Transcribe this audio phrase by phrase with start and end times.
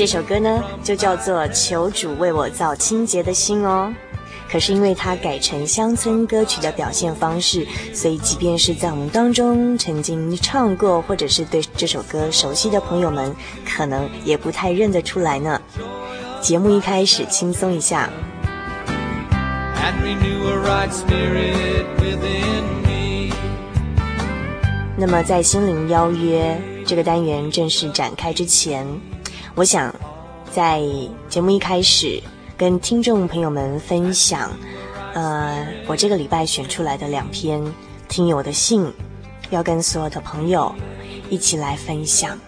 [0.00, 3.94] 这首歌呢，就叫做《求主为我造清洁的心》哦。
[4.50, 13.36] 可是因为它改成乡村歌曲的表现方式，所以即便是在我们当中曾经唱过或者是对这首歌熟悉的朋友们，
[13.68, 15.60] 可能也不太认得出来呢。
[16.40, 18.08] 节目一开始轻松一下。
[24.96, 28.86] 那么在心灵邀约这个单元正式展开之前。
[29.60, 29.94] 我想，
[30.50, 30.80] 在
[31.28, 32.18] 节目一开始
[32.56, 34.50] 跟听众朋友们分享，
[35.12, 37.62] 呃，我这个礼拜选出来的两篇
[38.08, 38.90] 听友的信，
[39.50, 40.74] 要跟所有的朋友
[41.28, 42.38] 一起来分享。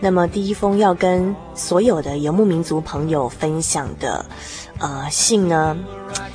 [0.00, 4.24] 那么第一封要跟所有的游牧民族朋友分享的，
[4.80, 5.76] 呃，信呢，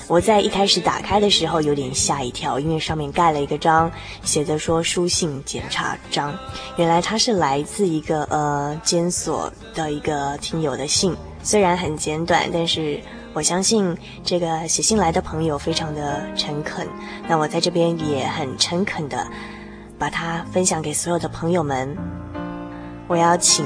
[0.08, 3.92] 我在一开始打开的时候有点吓一跳，因为上面盖了一个章，
[4.24, 6.34] 写着说书信检查章。
[6.78, 13.00] 原来它是来自一个呃监所的一个听友的信，虽然很简短，但是
[13.34, 16.88] 我相信这个写信来的朋友非常的诚恳。
[17.28, 19.28] 那我在这边也很诚恳的
[19.98, 21.98] 把它分享给所有的朋友们。
[23.08, 23.66] 我要请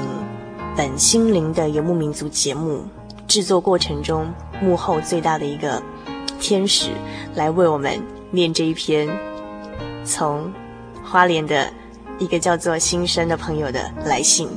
[0.74, 2.84] 本心灵的游牧民族节目
[3.30, 4.28] 制作过程中
[4.60, 5.80] 幕后最大的一个。
[6.40, 6.90] 天使
[7.34, 9.06] 来为我们念这一篇，
[10.04, 10.50] 从
[11.04, 11.70] 花莲的
[12.18, 14.48] 一个叫做新生的朋友的来信。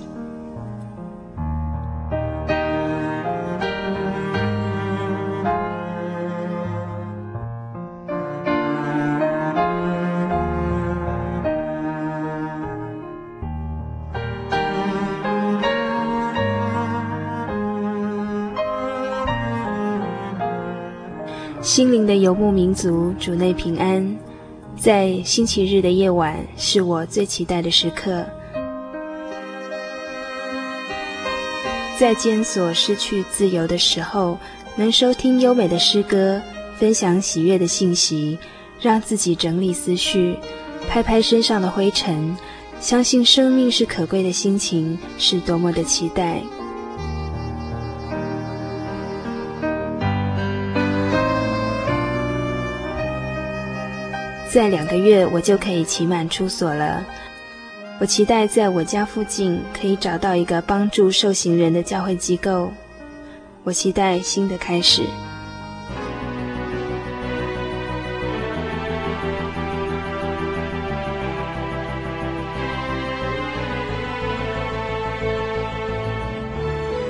[22.34, 24.18] 游牧民族，主内平安。
[24.76, 28.26] 在星期日的夜晚，是我最期待的时刻。
[31.96, 34.36] 在监所失去自由的时候，
[34.76, 36.42] 能收听优美的诗歌，
[36.80, 38.40] 分享喜悦的信息，
[38.82, 40.36] 让自己整理思绪，
[40.90, 42.36] 拍拍身上的灰尘，
[42.80, 46.42] 相信生命是可贵的心情，是多么的期待。
[54.54, 57.04] 在两个月，我就可以期满出所了。
[58.00, 62.72] 我期待在我家附近可以找到一个帮助受刑人的教会机构。
[63.64, 65.02] 我期待新的开始。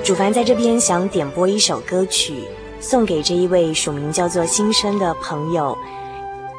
[0.02, 2.46] 主凡在这边想点播一首歌曲，
[2.80, 5.78] 送给这一位署名叫做新生的朋友。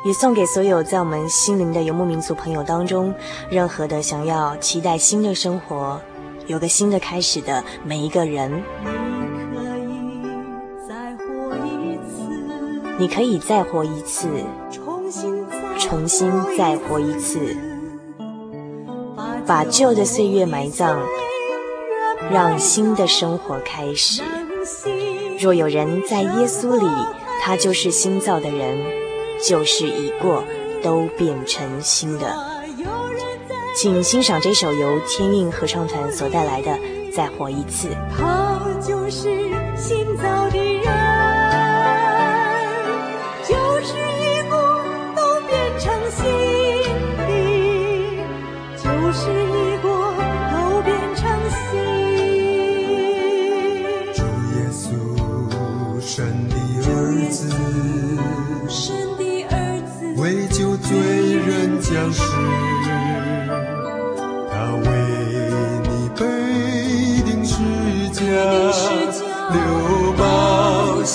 [0.04, 3.14] 也送给所有在我们心灵的游牧民族朋友当中，
[3.48, 5.98] 任何的想要期待新的生活，
[6.46, 8.62] 有个新的开始的每一个人。
[12.98, 14.28] 你可以在你可以再活一次，
[15.78, 17.56] 重新再活一次，
[19.46, 20.98] 把旧的岁月埋葬，
[22.30, 24.22] 让新的生活开始。
[25.40, 26.86] 若有人在耶稣里，
[27.42, 28.78] 他就是新造的人，
[29.46, 30.42] 旧事已过，
[30.82, 32.34] 都变成新的。
[33.76, 36.70] 请欣赏这首由天韵合唱团所带来的
[37.12, 37.88] 《再活一次》。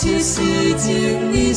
[0.01, 0.41] 去洗
[0.77, 1.53] 净你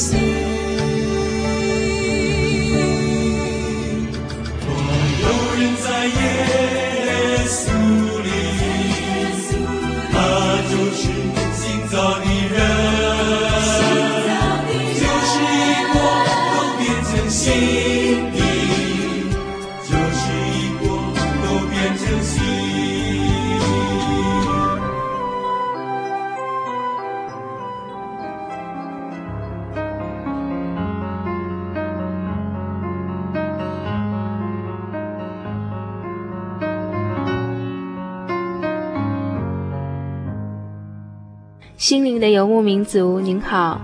[41.83, 42.05] 心。
[42.05, 43.81] 灵的游牧民族，您好。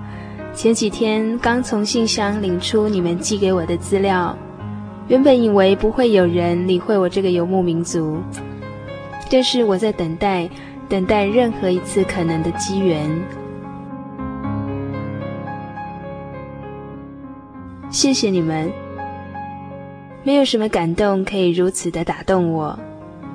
[0.54, 4.38] 前几天刚从信箱领出你们寄给我的资料，
[5.08, 8.20] 原本以为不会有人理会我这个游牧民族，
[9.28, 10.48] 但是我在等待，
[10.88, 13.10] 等待任何一次可能的机缘。
[17.90, 18.70] 谢谢你们，
[20.22, 22.78] 没有什么感动可以如此的打动我，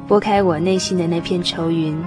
[0.07, 2.01] 拨开我内心的那片愁云。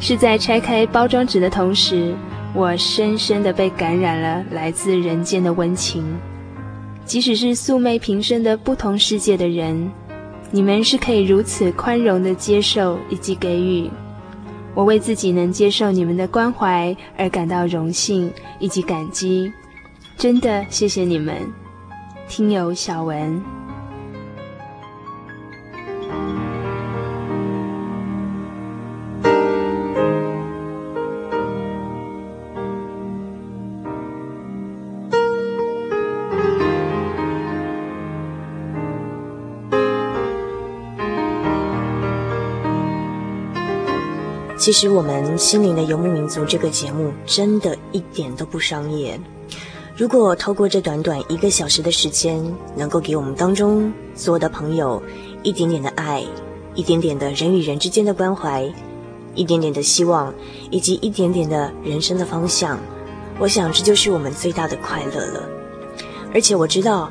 [0.00, 2.14] 是在拆开包装纸的同时，
[2.54, 6.04] 我深深地被感染了来自人间的温情。
[7.04, 9.90] 即使是素昧平生的不同世界的人，
[10.50, 13.90] 你们是可以如此宽容地接受以及给予。
[14.74, 18.30] 我为自己能接受你们的关怀而感到荣幸
[18.60, 19.52] 以及感激。
[20.16, 21.34] 真的谢谢你们，
[22.28, 23.57] 听友小文。
[44.68, 49.18] 其实我们心灵的游牧民族这个节目真的一点都不商业。
[49.96, 52.44] 如果透过这短短一个小时的时间，
[52.76, 55.02] 能够给我们当中所有的朋友
[55.42, 56.22] 一点点的爱，
[56.74, 58.70] 一点点的人与人之间的关怀，
[59.34, 60.34] 一点点的希望，
[60.70, 62.78] 以及一点点的人生的方向，
[63.38, 65.48] 我想这就是我们最大的快乐了。
[66.34, 67.10] 而且我知道，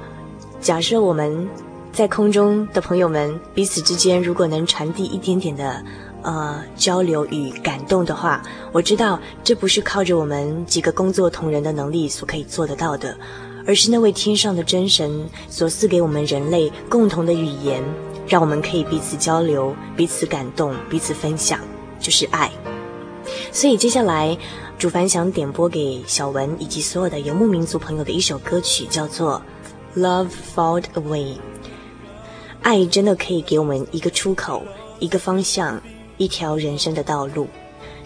[0.62, 1.50] 假设我们
[1.92, 5.83] 在空中的朋友们彼此之间，如果能传递一点点的。
[6.28, 8.44] 呃，交流与感动的话，
[8.74, 13.18] 我知道这不是靠着我们几个工作同仁的能力所可以做得到的，
[13.66, 17.81] 而是那位天上的真神所赐给我们人类共同的语言，
[18.28, 21.62] 让我们可以彼此交流、彼此感动、彼此分享，
[21.98, 22.52] 就是爱。
[23.54, 24.38] 所以接下来，
[24.78, 29.42] 主凡想点播给小文以及所有的游牧民族朋友的一首歌曲，叫做
[30.02, 31.24] 《Love Found a Way》。
[32.64, 34.62] 爱真的可以给我们一个出口，
[35.00, 35.81] 一个方向。
[36.18, 37.47] 一条人生的道路，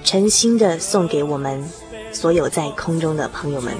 [0.03, 1.63] 诚心的送给我们
[2.11, 3.73] 所有在空中的朋友们。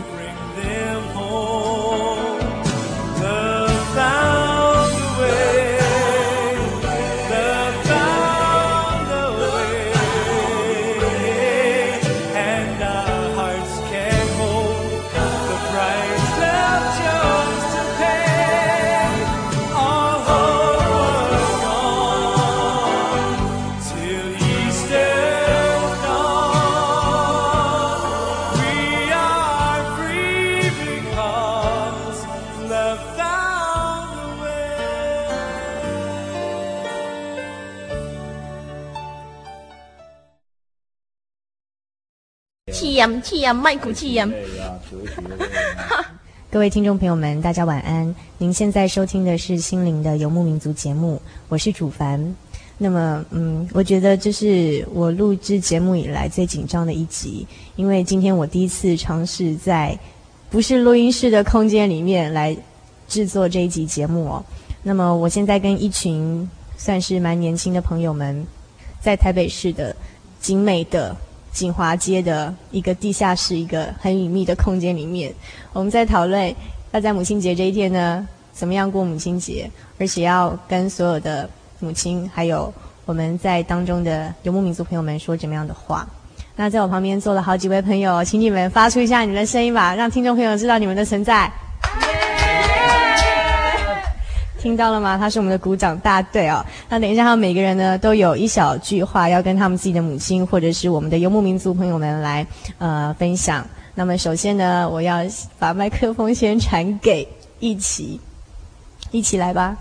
[46.49, 48.15] 各位听众朋友们，大家晚安。
[48.37, 52.35] 您现在收听的是《心灵的游牧民族》节目，我是主凡。
[52.77, 59.97] 那么，嗯，我觉得这是我录制节目以来最紧张的一集，因为今天我第一次尝试在
[60.49, 62.55] 不是录音室的空间里面来
[63.07, 64.43] 制作这一集节目哦。
[64.81, 68.45] 那么，我现在跟一群算是蛮年轻的朋友们，
[68.99, 69.95] 在台北市的
[70.39, 71.15] 景美的
[71.53, 75.33] 景华街的一个地下室，一个很隐秘的空间里面，
[75.73, 76.53] 我们在讨论
[76.91, 81.49] 要在母亲节这一天呢，怎么样过母亲节，而且要跟所有的。
[81.83, 82.71] 母亲，还有
[83.05, 86.07] 我们在当中的游牧民族朋友们说怎么样的话？
[86.55, 91.51] 那在我旁边坐了好几位朋友，请你们发出一下你们的声音吧，让听众朋友知道你们的存在。
[94.61, 95.17] 听到了吗？
[95.17, 96.63] 他是我们的鼓掌大队哦。
[96.87, 102.45] 那等一下，他们每个人呢都有一小句话要跟他们自己的母亲，或者是我们的游牧民族朋友们来
[102.77, 103.65] 呃分享。
[103.95, 105.17] 那么首先呢，我要
[105.57, 107.27] 把麦克风先传给
[107.59, 108.21] 一起，
[109.09, 109.75] 一起来吧。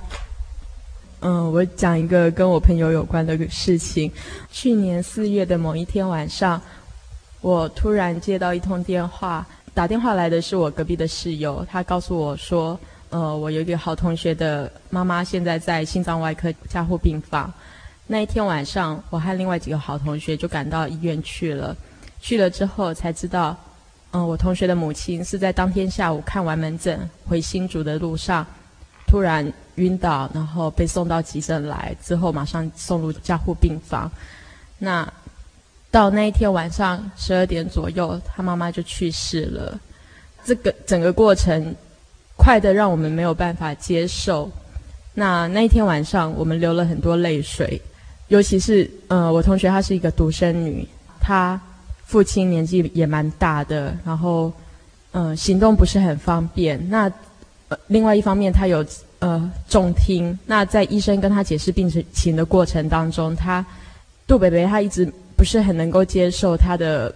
[1.21, 4.11] 嗯，我讲一个跟我朋友有关的事情。
[4.51, 6.59] 去年四月的某一天晚上，
[7.43, 12.81] 我突然接到一通电话，打电话来的是我隔壁的室友，他告诉我说，
[13.11, 17.53] 呃，我有一个好同学的妈妈现在在心脏外科加护病房。
[18.07, 21.77] 那一天晚上，我和另外几个好同学就赶到医院去了。
[22.21, 23.57] 去了之后才知道，
[24.13, 26.99] 嗯，我同学的母亲是在当天下午看完门诊
[27.29, 28.47] 回新竹的路上，
[29.07, 29.53] 突然。
[29.77, 34.11] 晕倒，然后被送到急诊来，之后马上送入加护病房。
[34.77, 35.11] 那
[35.91, 39.81] 到那一天晚上十二点左右，他妈妈就去世了。
[40.45, 41.75] 这个整个过程
[42.43, 44.51] 快得让我们没有办法接受。
[45.13, 47.79] 那那一天晚上，我们流了很多泪水，
[48.29, 50.89] 尤其是呃，我同学她是一个独生女，
[51.21, 51.61] 她
[52.07, 54.51] 父亲年纪也蛮大的，然后
[55.13, 56.81] 呃，行动不是很方便。
[56.89, 57.13] 那
[57.69, 58.83] 呃，另外一方面，她有。
[59.21, 60.33] 呃，重听。
[60.47, 63.63] 那在医生跟她解释病情的过程当中，她
[64.27, 65.05] 杜北北她一直
[65.37, 67.15] 不是很能够接受她的，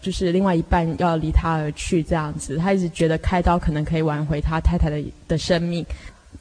[0.00, 2.56] 就是另外一半要离他而去这样子。
[2.56, 5.84] 他一直觉得开刀可能可以挽回他太太的的生命。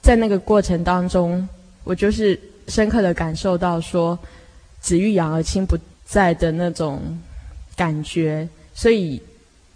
[0.01, 1.47] 在那个过程当中，
[1.83, 4.17] 我就是深刻的感受到说，
[4.79, 7.01] 子欲养而亲不在的那种
[7.75, 8.47] 感觉。
[8.73, 9.21] 所以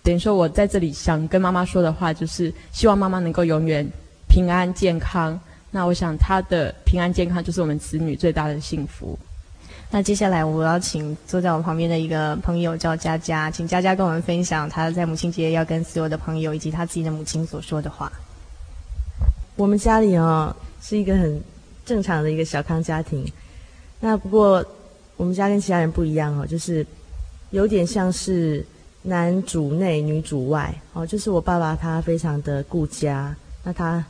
[0.04, 3.88] 等于说，我在这里想跟妈妈说的话，就是希望妈妈能够永远。
[4.32, 5.38] 平安健康，
[5.72, 9.18] 那我想她的平安健康就是我们子女最大的幸福。
[9.92, 18.12] 那接下来我要请坐在我旁边的一个朋友叫佳佳，请佳佳跟我们分享她在母亲节要跟所有的朋友以及她自己的母亲所说的话。
[19.56, 21.42] 我们家里哦是一个很
[21.86, 23.26] 正常的一个小康家庭，
[24.00, 24.64] 那不过
[25.18, 26.86] 我们家跟其他人不一样哦，就是
[27.50, 28.66] 有点像是
[29.02, 34.04] 男主内女主外哦，就是我爸爸他非常的顾家，那他。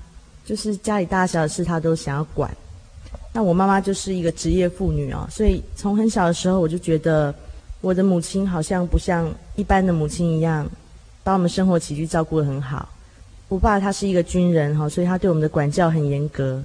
[0.46, 2.50] 就是家里大小事，他都想要管。
[3.32, 7.34] 那我妈妈就是一个职业妇女哦，所以从很小的时候，我就觉得
[7.82, 10.68] 我的母亲好像不像一般的母亲一样，
[11.24, 12.90] 把我们生活起居照顾得很好。
[13.48, 16.64] 我爸他是一个军人哈，所以他对我们的管教很严格。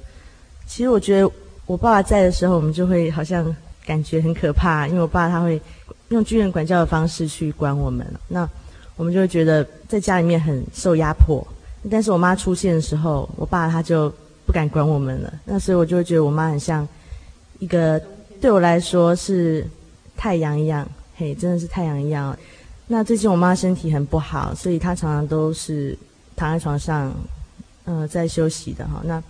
[0.66, 1.30] 其实我觉得
[1.66, 3.54] 我爸爸在的时候，我们就会好像
[3.86, 5.60] 感觉很可怕，因为我爸他会
[6.08, 8.48] 用军人管教的方式去管我们，那
[8.96, 11.46] 我们就会觉得在家里面很受压迫。
[11.90, 14.12] 但是我妈出现的时候，我爸他就
[14.54, 15.34] 敢管我们了。
[15.44, 16.86] 那所以我就会觉得我妈很像
[17.58, 18.00] 一个
[18.40, 19.66] 对我来说是
[20.16, 22.34] 太阳一样，嘿，真的是太阳一样。
[22.86, 25.98] 那最近我妈身体很不好，所以她常常都是
[26.36, 27.12] 躺在床上，
[27.84, 29.02] 呃，在休息的哈。
[29.04, 29.20] 那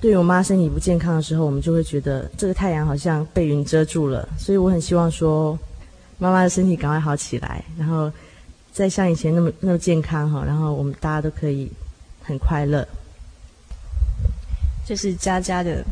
[0.00, 4.28] 对于我妈身体不健康的时候，我们就会觉得这个太阳好像被云遮住了。
[4.38, 5.58] 所以我很希望说，
[6.18, 8.10] 妈妈的身体赶快好起来，然后。
[8.72, 11.68] 再像以前那么那么健康哈，然后我们大家都可以
[12.22, 12.86] 很快乐。
[14.86, 15.84] 这是佳佳的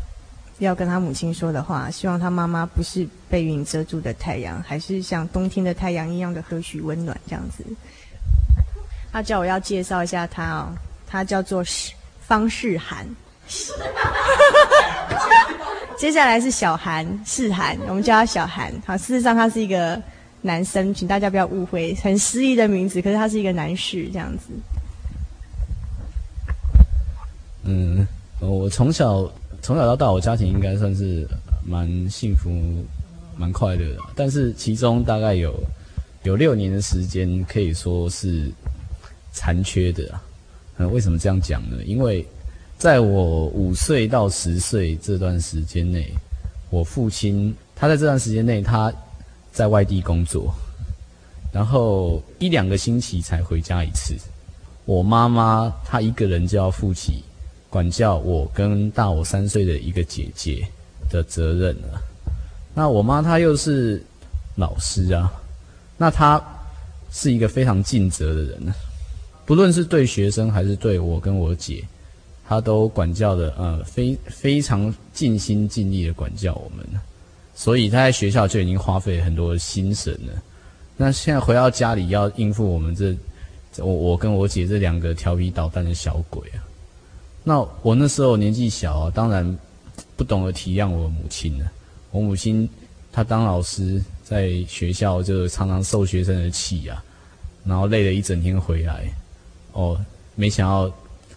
[0.58, 7.64] 要跟他母亲说的话，希望他妈妈不是被云遮住的太阳，还是像冬天的太阳一样的和煦温暖这样子。
[9.12, 10.72] 他叫我要介绍一下他哦，
[11.06, 11.62] 他叫做
[12.20, 13.06] 方世涵。
[15.96, 18.72] 接下来是小韩世涵，我们叫他小韩。
[18.86, 20.00] 好，事实上他是一个。
[20.40, 24.50] 男生，请大家不要误会，很诗意的名字，可是他是一个男士，这样子。
[27.64, 28.06] 嗯，
[28.40, 29.30] 我从小
[29.62, 31.26] 从小到大，我家庭应该算是
[31.66, 32.50] 蛮幸福、
[33.36, 34.00] 蛮快乐的。
[34.14, 35.54] 但是其中大概有
[36.22, 38.50] 有六年的时间，可以说是
[39.32, 40.20] 残缺的。
[40.76, 41.82] 嗯，为什么这样讲呢？
[41.84, 42.26] 因为
[42.76, 46.12] 在我五岁到十岁这段时间内，
[46.70, 48.92] 我父亲他在这段时间内他。
[49.50, 50.54] 在外地工作，
[51.50, 54.14] 然后一两个星期才回家一次。
[54.84, 57.24] 我妈妈她一个人就要负起
[57.70, 60.66] 管教我跟大我三岁的一个姐姐
[61.10, 62.00] 的责任了。
[62.74, 64.02] 那我妈她又是
[64.56, 65.32] 老师啊，
[65.96, 66.42] 那她
[67.10, 68.74] 是一个非常尽责的人，
[69.44, 71.82] 不论是对学生还是对我跟我姐，
[72.46, 76.86] 她都管教的呃非非常尽心尽力的管教我们，
[77.54, 80.32] 所以她在学校就已经花费很多心神了。
[80.96, 83.16] 那现在回到家里要应付我们这
[83.82, 86.58] 我我跟我姐这两个调皮捣蛋的小鬼啊，
[87.48, 89.58] 那我那时候年纪小啊，当然
[90.18, 91.64] 不懂得体谅我母亲了。
[92.10, 92.68] 我母亲
[93.10, 97.02] 她当老师，在学校就常常受学生的气啊，
[97.64, 99.10] 然后累了一整天回来，
[99.72, 99.98] 哦，
[100.34, 100.94] 没想到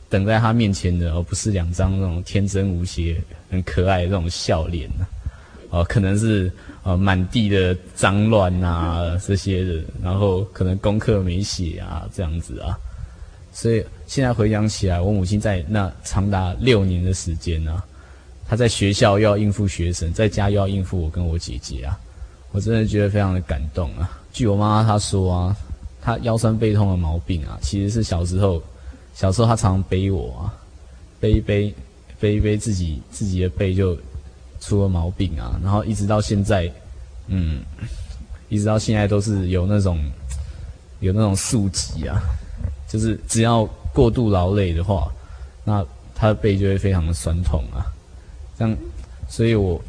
[0.10, 3.15] 等在她面前的，而不是两张那种天真无邪、
[3.50, 5.06] 很可爱的那种笑脸呢，
[5.70, 6.51] 哦，可能是。
[6.84, 12.75] 呃，满地的脏乱啊，这些的，然后可能功课没写啊，这样子啊，
[13.53, 17.84] 所以现在回想起来，我母亲在那长达六年的时间啊，
[18.48, 22.00] 她在学校又要应付学生，在家又要应付我跟我姐姐啊，
[22.51, 24.20] 我真的觉得非常的感动啊。
[24.34, 25.58] 据我妈妈她说啊，
[26.01, 28.62] 她腰酸背痛的毛病啊，其实是小时候，
[29.13, 30.53] 小时候她常背我啊，
[31.20, 31.74] 背一背，
[32.20, 33.98] 背一背自己自己的背就。
[34.63, 36.72] 出了毛病啊，然后一直到现在，
[37.25, 37.63] 嗯，
[38.48, 40.00] 一直到现在都是有那种
[41.00, 42.22] 有那种宿疾啊，
[42.91, 45.10] 就是只要过度劳累的话，
[45.63, 47.86] 那他的背就会非常的酸痛啊。
[48.57, 48.77] 这样，
[49.29, 49.81] 所以我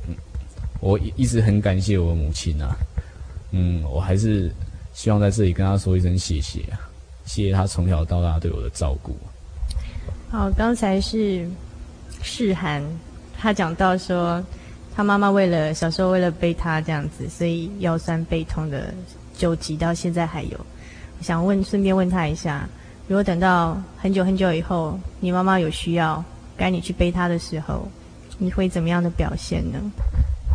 [0.80, 2.76] 我一直很感谢我母亲啊，
[3.50, 4.52] 嗯，我还是
[4.94, 6.78] 希望在这里跟她说一声谢谢啊，
[7.24, 9.16] 谢谢她从小到大对我的照顾。
[10.30, 11.48] 好，刚才是
[12.22, 12.82] 世涵，
[13.36, 14.42] 他讲到说。
[14.94, 18.92] 他妈妈为了小时候为了背他这样子，所以腰酸背痛的
[19.34, 20.66] 旧疾到现在还有。
[21.22, 22.68] 想问，顺便问他一下，
[23.08, 26.24] 如果等到很久很久以后，你妈妈有需要
[26.56, 27.86] 该你去背她的时候，
[28.38, 29.78] 你会怎么样的表现呢？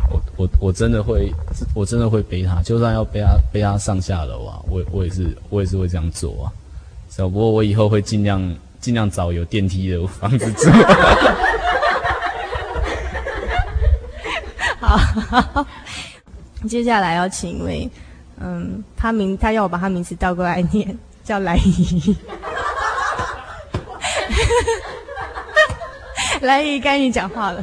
[0.10, 1.32] 我我我真的会，
[1.76, 6.52] 我真的会背她，就算要背她背她上下楼啊，我我也是我也是会这样做啊。
[7.10, 10.70] 只不过我以后会尽量尽量找有电梯的房子住。
[14.80, 15.66] 好，
[16.68, 17.90] 接下来要请一位，
[18.40, 22.16] 嗯，他名他要我把他名字倒过来念，叫兰姨。
[26.40, 27.62] 兰姨该你讲话了。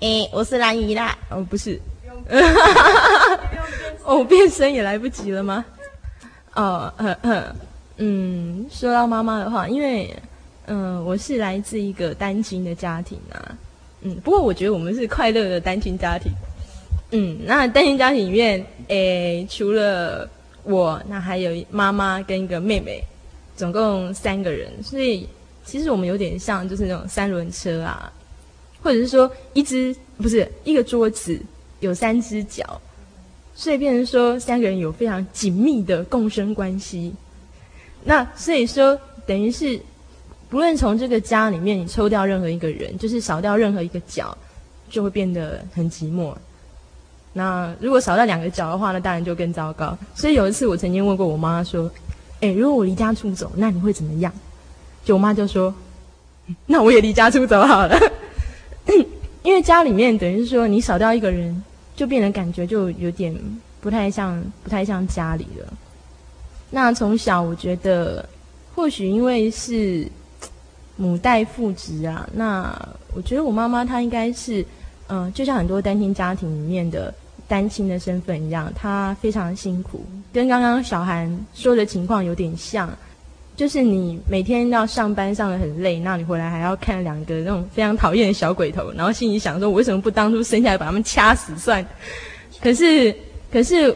[0.00, 1.16] 哎、欸，我是兰姨啦。
[1.28, 1.80] 哦，不是。
[4.02, 5.64] 哦，变身也来不及了吗？
[6.54, 7.54] 哦，呵呵，
[7.98, 10.12] 嗯，说到妈妈的话，因为，
[10.66, 13.54] 嗯，我是来自一个单亲的家庭啊。
[14.00, 16.32] 嗯，不过我觉得我们是快乐的单亲家庭。
[17.12, 20.28] 嗯，那单亲家庭里面，诶，除了
[20.70, 23.02] 我，那还有妈妈跟一个妹妹，
[23.56, 24.70] 总共三个人。
[24.82, 25.28] 所以
[25.64, 28.12] 其实我们有点像，就是那种三轮车啊，
[28.82, 31.40] 或者是说一只不是一个桌子
[31.80, 32.80] 有三只脚，
[33.54, 37.12] 所以变成说三个人有非常紧密的共生关系。
[38.04, 39.80] 那所以说等于是。
[40.50, 44.36] 不论从这个家里面你抽掉任何一个人，就是少掉任何一个角，
[44.88, 46.34] 就会变得很寂寞。
[47.32, 49.96] 那如果少掉两个角的话，那当然就更糟糕。
[50.14, 51.90] 所以有一次我曾经问过我妈说
[52.40, 54.32] ：“诶，如果我离家出走，那你会怎么样？”
[55.04, 55.74] 就我妈就说
[56.66, 57.98] ：“那我也离家出走好了。
[59.42, 61.62] ”因为家里面等于是说你少掉一个人，
[61.96, 63.34] 就变得感觉就有点
[63.80, 65.72] 不太像，不太像家里了。
[66.70, 68.28] 那从小我觉得，
[68.74, 70.06] 或许因为是。
[70.96, 72.78] 母带父职啊，那
[73.14, 74.62] 我觉得我妈妈她应该是，
[75.10, 77.12] 嗯、就像很多单亲家庭里面的
[77.48, 82.88] 单亲的身份一样，她非常辛苦，跟刚刚小韩说的情况有点像，
[83.56, 91.84] 就是你每天要上班上得很累，那你回来还要看两个那种非常讨厌的小鬼头，然后心里想说，我为什么不当初生下来把他们掐死算？
[92.62, 93.14] 可是，
[93.52, 93.94] 可是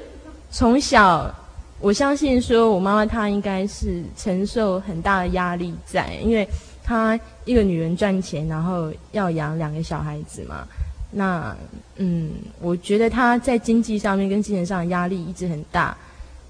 [0.50, 1.32] 从小
[1.80, 6.46] 我相信说我妈妈她应该是承受很大的压力在，因为。
[6.86, 10.68] 她一个女人赚钱，然后要养两个小孩子嘛。
[11.14, 11.56] 那
[11.96, 15.96] 嗯，我觉得他在经济上面跟精神上的压力一直很大。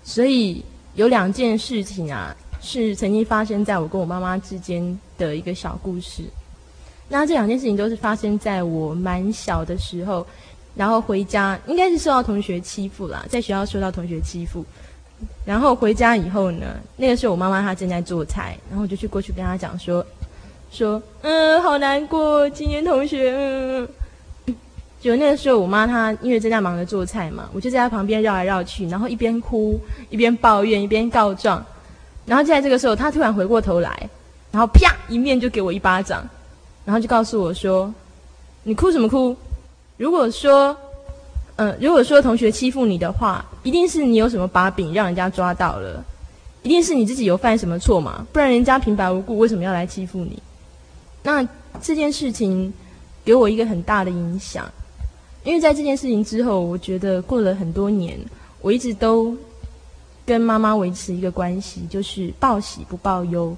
[0.03, 6.23] 所以有两件事情啊，是曾经发生在我跟我妈妈之间的一个小故事。
[7.09, 10.27] 那这两件事情都是发生在我蛮小的时候，
[10.75, 14.65] 然后回家应该是受到同学欺负啦，在学校受到同学欺负。
[15.45, 20.05] 然后回家以后呢，那个时候我妈妈她正在做菜，然后我就去过去跟她讲说。
[20.71, 23.89] 说，嗯，好难过，今天同学，嗯，
[25.05, 31.63] 就那个时候，我妈她因为正在忙着做菜嘛，我就在她旁边绕来绕去，然后一边哭一边抱怨一边告状，
[32.25, 34.09] 然后就在这个时候，她突然回过头来，
[34.51, 36.27] 然后啪一面就给我一巴掌，
[36.87, 37.93] 然后就告诉我说
[38.65, 39.37] ：“你哭什么哭？
[39.99, 40.75] 如果说，
[41.57, 46.03] 呃，如果说同学欺负你的话，一定是你有什么把柄让人家抓到了，
[46.63, 50.43] 一定是你自己有犯什么错嘛，不然人家平白无故为什么要来欺负你？
[51.23, 51.47] 那
[51.83, 52.73] 这件事情
[53.23, 54.65] 给我一个很大的影响，
[55.45, 58.19] 因为在这件事情之后，我觉得过了很多年，
[58.61, 59.37] 我一直都
[60.27, 63.57] 跟妈妈维持一个关系，就是报喜不报忧。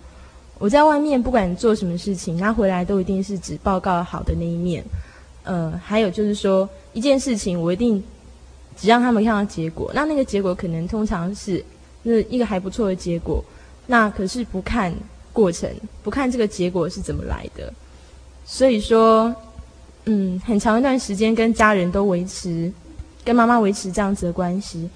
[0.58, 4.84] 我在外面不管做什么事情，他回来都一定是只报告好的那一面。
[5.44, 8.02] 呃，还有就是说，一件事情我一定
[8.76, 9.90] 只让他们看到结果。
[9.94, 11.64] 那那个结果可能通常是
[12.02, 13.44] 那一个还不错的结果，
[13.86, 14.92] 那可是不看
[15.32, 15.70] 过程，
[16.02, 17.72] 不看这个结果是怎么来的。
[18.44, 19.32] 所以说，
[20.06, 22.72] 嗯，很长一段时间跟家人都维持，
[23.24, 24.88] 跟妈妈维持这样子的关系，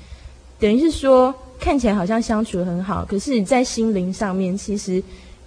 [0.59, 5.03] 等于是说看起来好像相处得很好，可是，在心灵上面其实。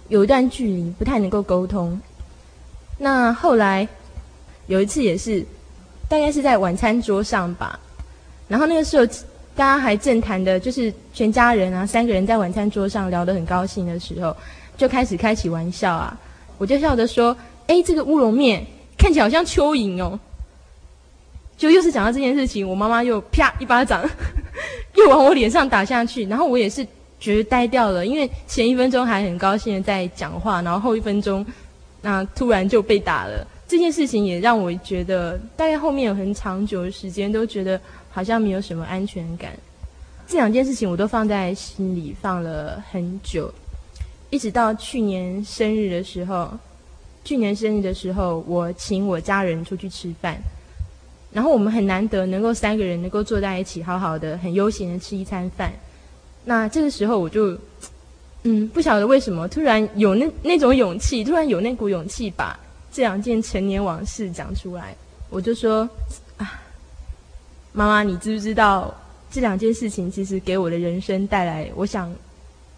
[0.08, 1.98] 有一段距离，不太能够沟通。
[2.98, 3.88] 那后来
[4.66, 5.42] 有一次也是，
[6.10, 7.80] 大概是在晚餐桌上吧。
[8.46, 9.06] 然后那个时候，
[9.56, 14.36] 大家还正谈的，就是全家人啊，三个人在晚餐桌上聊得很高兴的时候，
[14.76, 16.14] 就开始开起玩笑啊。
[16.58, 17.34] 我就笑着说
[17.66, 18.62] ：“哎，这个乌龙面
[19.04, 20.18] 看起来好像蚯蚓哦。”
[21.56, 24.02] 就又是讲到这件事情，我妈妈又啪一巴掌，
[24.96, 26.24] 又往我脸上打下去。
[26.26, 26.86] 然后我也是。
[27.20, 31.46] 觉得呆掉了，因为前一分钟还很高兴的在讲话，然后后一分钟，
[32.02, 33.46] 那突然就被打了。
[33.66, 39.52] 这件事情也让我觉得，大概后面有很长久的时间都觉得好像没有什么安全感。
[40.26, 43.50] 这两件事情我都放在心里放了很久，
[44.28, 46.50] 一直到去年生日的时候，
[47.24, 50.36] 去年生日的时候，我请我家人出去吃饭，
[51.32, 55.72] 然后我们很难得能够三个人能够坐在一起，好好的、很悠闲的吃一餐饭。
[56.44, 57.58] 那这个时候我就，
[58.42, 62.58] 嗯，不晓得为什么突然有那那种勇气，突然有那股勇气把
[62.92, 64.94] 这两件陈年往事讲出来。
[65.30, 65.88] 我就说，
[66.36, 66.60] 啊，
[67.72, 68.94] 妈妈，你知不知道
[69.30, 72.14] 这两件事情其实给我的人生带来，我想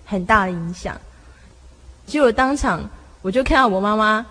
[0.05, 0.97] 很大的影响。
[2.07, 2.89] 结果当场
[3.21, 4.25] 我就看到我妈妈，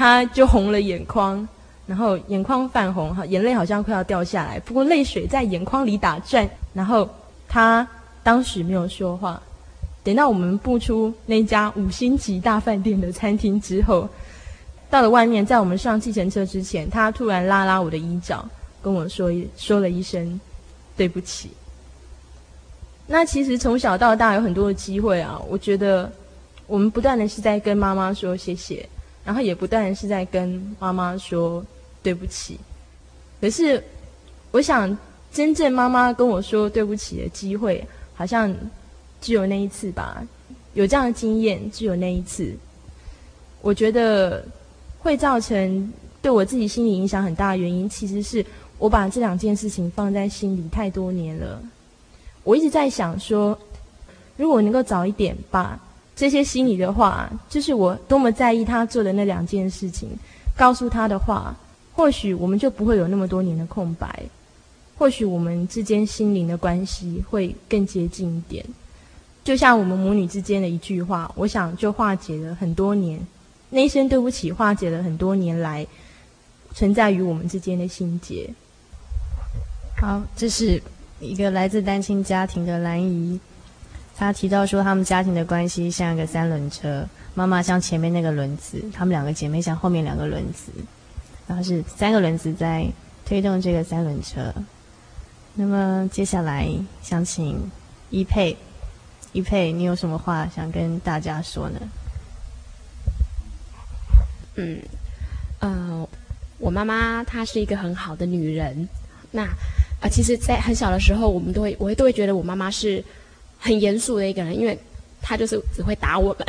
[0.00, 1.46] 他就红了眼眶，
[1.86, 4.58] 然后眼眶泛红，哈，眼泪好像快要掉下来。
[4.60, 7.06] 不过泪水在眼眶里打转，然后
[7.46, 7.86] 他。
[8.22, 9.42] 当时没有说话，
[10.04, 14.06] 等到我们步出那家五星级大饭店的餐厅之后，
[14.90, 18.46] 到了外面，在我们上计程车之前，他突然拉拉我的衣角，
[18.82, 20.38] 跟我说一说了一声
[20.98, 21.50] 对不起。
[23.06, 26.12] 那其实从小到大有很多的机会啊，我觉得
[26.66, 28.86] 我们不断的是在跟妈妈说谢谢，
[29.24, 31.64] 然后也不断是在跟妈妈说
[32.02, 32.58] 对不起。
[33.40, 33.82] 可是
[34.50, 34.96] 我想，
[35.32, 37.86] 真正妈妈跟我说对不起的机会。
[38.12, 38.54] 好像
[39.18, 40.22] 只有那一次吧，
[40.74, 42.54] 有这样的经验，只有那一次。
[43.62, 44.44] 我觉得
[44.98, 48.44] 会造成对我自己心理影响很大的原因，其实是
[48.78, 51.62] 我把这两件事情放在心里太多年了。
[52.44, 53.58] 我一直在想说，
[54.36, 55.80] 如果能够早一点把
[56.14, 60.10] 这些心里的话，就是我多么在意他做的那两件事情，
[60.56, 61.56] 告诉他的话，
[61.92, 64.22] 或许我们就不会有那么多年的空白。
[64.98, 68.62] 或许我们之间心灵的关系会更接近一点，
[69.42, 73.18] 就像我们母女之间的一句话，我想就化解了很多年，
[73.70, 75.86] 那一声对不起，化解了很多年来
[76.74, 78.50] 存在于我们之间的心结。
[79.98, 80.82] 好，这是
[81.18, 83.40] 一个来自单亲家庭的兰姨，
[84.16, 90.70] 他提到说，他们家庭的关系像一个三轮车，妈妈像前面那个轮子，他们两个姐妹像后面两个轮子，
[91.46, 92.86] 然后是三个轮子在
[93.24, 94.52] 推动这个三轮车。
[95.54, 96.68] 那么接下来
[97.02, 97.58] 想请
[98.10, 98.56] 一佩，
[99.32, 101.80] 一佩，你有什么话想跟大家说呢？
[104.56, 104.78] 嗯，
[105.60, 106.08] 呃，
[106.58, 108.88] 我妈妈她是一个很好的女人。
[109.30, 109.44] 那
[110.00, 113.04] 啊、其实，在很小的时候，我们都会，我会都会觉得我妈妈是
[113.60, 114.76] 很严肃的一个人，因为
[115.22, 116.46] 他就是只会打我们。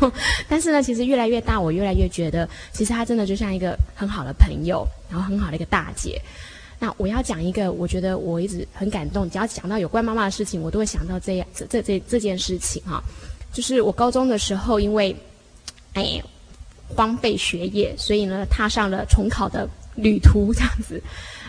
[0.48, 6.20] 但是呢，其实越来越大，我越来越觉得，其实他真的就像一个很好的朋友，然后很好的一个大姐。
[6.82, 9.30] 那我要讲一个，我觉得我一直很感动。
[9.30, 13.02] 只要讲到有关妈妈的事情，我都会想到这样这这这这件事情哈、
[13.52, 15.14] 就是我高中的时候，因为
[15.92, 16.20] 哎
[16.96, 21.00] 荒废学业，所以呢踏上了重考的旅途，这样子。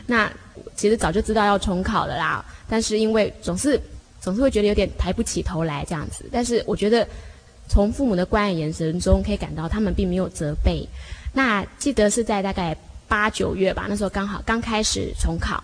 [0.06, 0.30] 那
[0.76, 3.82] 其实早就知道要重考了啦，但是因为总是
[4.22, 6.24] 总是会觉得有点抬不起头来这样子。
[6.32, 7.06] 但是我觉得
[7.68, 10.88] 从父母的关爱眼神中，可以感到他们并没有责备。
[11.34, 12.74] 那记得是在大概。
[13.12, 15.62] 八九月吧，那时候刚好刚开始重考，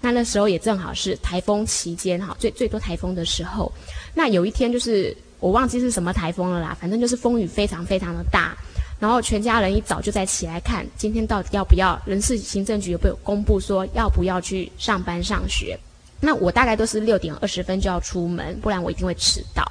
[0.00, 3.72] 那那时候也正好是台风期间哈，最最多台风的时候。
[4.12, 8.56] 那有一天就是我忘记是什么台风了啦，反正就是风雨非常非常的大。
[8.98, 15.78] 然后全家人一早就在起来看，今天到底要不要人事行政局有没有公布说要不要去上班上学？
[16.20, 19.64] 那我大概都是六点二十分就要出门，不然我一定会迟到。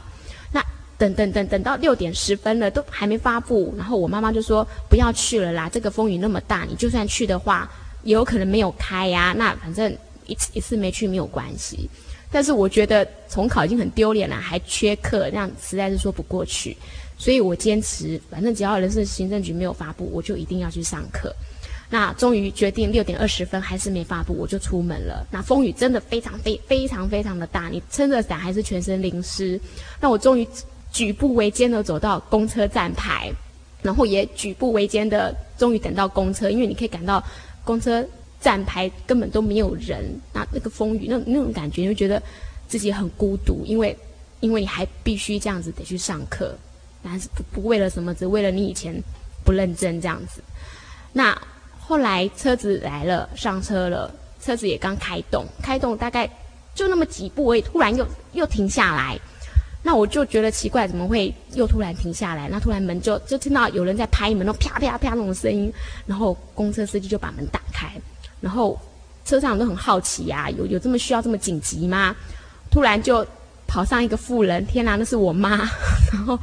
[0.52, 0.60] 那
[0.98, 7.72] 等等等等到六点十分了，都还没发布，然后我妈妈就说不要去了啦，这个风雨那么大，你就算去的话，
[8.04, 9.34] 也有可能没有开呀。
[9.38, 11.90] 那反正一次一次没去没有关系。
[12.32, 16.76] 但是我觉得重考已经很丢脸了，还缺课，这样实在是说不过去。
[17.18, 21.36] 所以我坚持，反正只要人事行政局没有发布，我就一定要去上课。
[21.90, 25.26] 那终于决定六点二十分还是没发布，我就出门了。
[25.32, 29.60] 那风雨真的非常非非常非常的大，你撑着伞还是全身淋湿。
[30.00, 30.48] 那我终于
[30.92, 33.32] 举步维艰的走到公车站牌，
[33.82, 37.24] 然后也举步维艰的终于等到公车，因为你可以感到
[37.64, 38.08] 公车。
[38.42, 42.24] 站牌根本都没有人，那那个风雨，那那种感觉，你会觉得
[42.70, 43.94] 自己很孤独，因为
[44.40, 46.58] 因为你还必须这样子得去上课，
[47.04, 48.96] 但是不为了什么，只为了你以前
[49.44, 50.42] 不认真这样子。
[51.12, 51.38] 那
[51.90, 56.30] 后来车子来了，上车了，车子也刚开动，开动大概
[56.76, 59.20] 就那么几步而已，突然又又停下来，
[59.82, 62.48] 那我就觉得奇怪，怎么会又突然停下来？
[62.48, 65.74] 那突然门就就听到有人在拍门，那种啪啪啪那种声音，
[66.06, 67.88] 然后公车司机就把门打开。
[68.40, 68.80] 然后
[69.26, 72.16] 车上都很好奇呀、啊，有有这么需要这么紧急吗？
[72.70, 73.26] 突然就
[73.66, 75.68] 跑上一个妇人，天哪，那是我妈！
[76.14, 76.38] 然后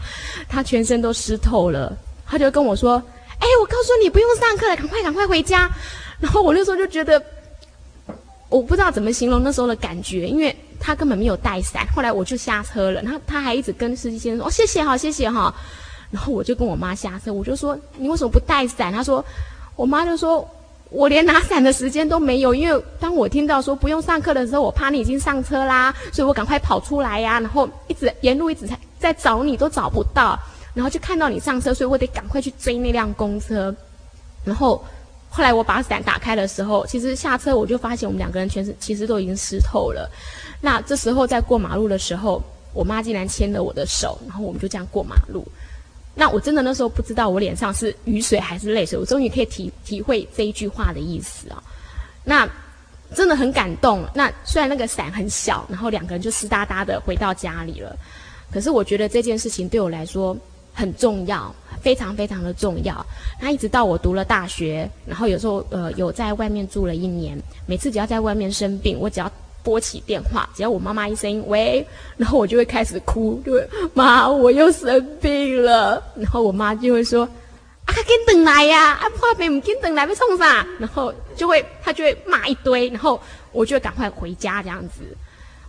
[0.49, 3.01] 她全身都湿透了，她就跟我说
[3.39, 5.71] ：“哎，我告诉你，不用上课了，赶快赶快回家。
[6.21, 7.23] ”然后我那时候就觉得，
[8.49, 11.87] 我不知道怎么形容那时候的感觉，因为他根本没有带伞。
[11.95, 15.55] 后来我就下车了，然后他还一直跟司机先生说：“哦，谢谢哈，谢谢哈。
[16.11, 19.25] ”然后我就跟我妈下车，我就说：“你为什么不带伞？”他说
[19.77, 20.49] ：“我妈就说。”
[20.89, 30.39] 我连拿伞的时间都没有，因为当我听到说不用上课的时候，我怕你已经上车啦，所以我赶快跑出来呀，然后一直沿路一直在在找你，都找不到，
[30.77, 33.75] 然后就看到你上车，所以我得赶快去追那辆公车。
[34.45, 34.85] 然后
[35.31, 40.07] 后来我把伞打开的时候，其实下车我就发现我们两个人全身其实都已经湿透了。
[40.61, 42.43] 那这时候在过马路的时候，
[42.75, 45.43] 我妈竟然牵了我的手，然后我们就这样过马路。
[46.15, 51.63] 那我真的那时候不知道我脸上是雨水还是泪水，我终于可以体体会这一句话的意思啊。
[52.23, 52.49] 那
[53.15, 54.05] 真的很感动。
[54.15, 57.97] 那虽然那个伞很小，然后两个人就湿哒哒的回到家里了，
[58.51, 60.37] 可是我觉得这件事情对我来说
[60.77, 63.05] 很重要，非常非常的重要。
[63.41, 67.37] 那一直到我读了大学，然后有时候呃有在外面住了一年，
[67.67, 69.29] 每次只要在外面生病，我只要。
[69.67, 71.85] 拨起电话，只要我妈妈一声音“喂”，
[72.17, 76.01] 然后我就会开始哭，就会妈，我又生病了。
[76.15, 77.25] 然后我妈就会说
[77.85, 78.93] ：“啊，赶紧等来呀！
[78.93, 85.03] 啊，破病不紧等来，要冲啥？”然后就会她就会骂一堆，然后我就赶快回家这样子。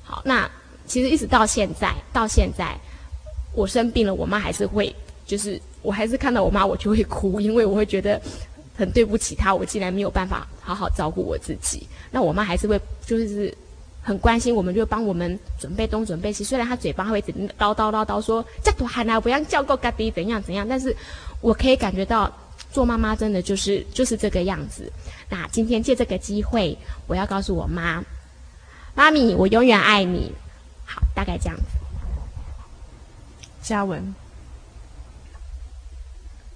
[0.04, 0.48] 好，那
[0.86, 2.78] 其实一直到现在，到现在
[3.58, 8.22] 我生病了，我妈还是会，就是我还是看到我妈，我就会哭，因为我会觉得
[8.78, 11.88] 很对不起她，我竟然没有办法好好照顾我自己。
[12.12, 13.54] 那我妈还是会，就是。
[14.08, 16.42] 很关心我们，就帮我们准备东准备西。
[16.42, 20.96] 虽然她嘴巴会叨叨叨叨说“这多喊啊，不要叫过嘎滴怎样怎样”，但是
[21.42, 22.34] 我可以感觉到
[22.72, 24.90] 做妈妈真的就是就是这个样子。
[25.28, 28.02] 那今天借这个机会，我要告诉我妈，
[28.96, 30.32] 妈咪，我永远爱你。
[30.86, 31.64] 好，大概这样子。
[33.68, 34.16] 嘉文，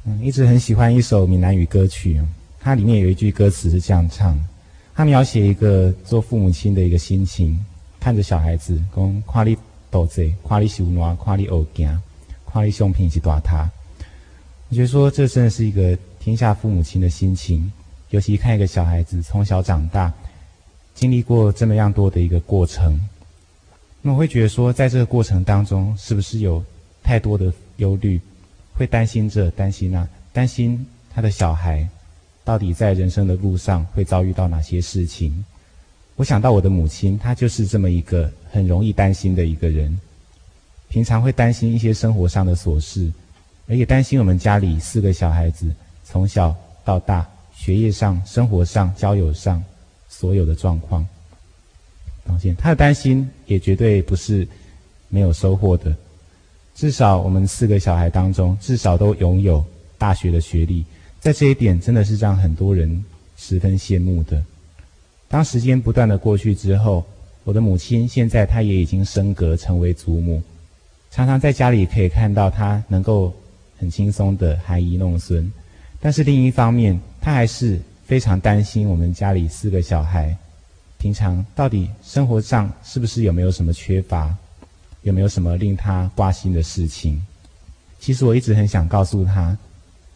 [0.05, 2.21] 嗯，一直很喜欢一首闽南语歌曲，
[2.57, 4.39] 它里面有一句歌词是这样唱。
[4.95, 7.59] 他描写一个做父母亲的一个心情，
[7.99, 9.57] 看着小孩子，讲看你
[9.89, 12.01] 斗嘴，看你受难，看你学行，
[12.49, 13.69] 看你胸平是大他。
[14.69, 17.69] 我觉得说这真的是一个天下父母亲的心情，
[18.11, 20.13] 尤其看一个小孩子从小长大，
[20.95, 22.97] 经历过这么样多的一个过程，
[24.01, 26.63] 那我会觉得说，在这个过程当中，是不是有
[27.03, 28.19] 太多的忧虑，
[28.73, 31.87] 会担心这担心那，担心他的小孩。
[32.43, 35.45] 到底在人生的路上会遭遇到哪些事情？
[36.15, 39.95] 我想到我的母亲，她就是这么一个很容易担心的一个人。
[40.89, 43.11] 平常会担心一些生活上的琐事，
[43.67, 45.71] 而且担心我们家里四个小孩子
[46.03, 49.63] 从小到大学业上、生活上、交友上
[50.09, 51.07] 所有的状况。
[52.25, 54.47] 抱歉，她的担心也绝对不是
[55.09, 55.95] 没有收获的。
[56.73, 59.63] 至少我们四个小孩当中，至少都拥有
[59.97, 60.85] 大学的学历。
[61.19, 63.03] 在这一点，真的是让很多人
[63.37, 64.43] 十分羡慕的。
[65.27, 67.05] 当时间不断的过去之后，
[67.43, 70.41] 我的母亲现在她也已经升格成为祖母，
[71.11, 73.33] 常常在家里可以看到她能够
[73.77, 75.51] 很轻松的含饴弄孙。
[75.99, 80.35] 但是另一方面，她还是非常担心我们家里四个小孩，
[80.97, 84.35] 平常到底生活上是不是有没有什么缺乏，
[85.03, 87.21] 有没有什么令她挂心的事情。
[87.99, 89.57] 其实我一直很想告诉她。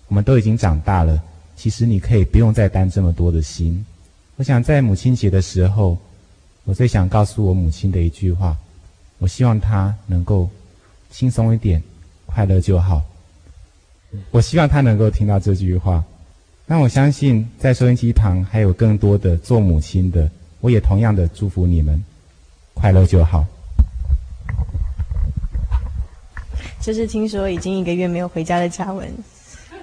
[0.07, 1.19] 我们都已经长大了，
[1.55, 3.83] 其实你可以不用再担这么多的心。
[4.35, 5.97] 我想在母亲节的时候，
[6.63, 8.55] 我最想告诉我母亲的一句话，
[9.17, 10.47] 我希望她能够
[11.09, 11.81] 轻松一点，
[12.27, 13.01] 快乐就好。
[14.29, 16.03] 我希望她能够听到这句话。
[16.67, 20.29] 那我相信在收音机旁还有更多的做母亲的，
[20.61, 22.03] 我也同样的祝福你们，
[22.75, 23.43] 快乐就好。
[26.85, 29.11] 这是听说已经一个月没有回家的嘉文，